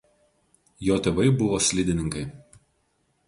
Jo 0.85 0.95
tėvai 1.07 1.27
buvo 1.41 1.59
slidininkai. 1.65 2.23